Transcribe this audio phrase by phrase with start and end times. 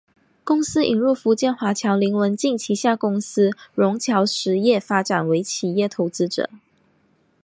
[0.43, 6.49] 公司引入福建华侨林文镜旗下公司融侨实业发展为企业投资者。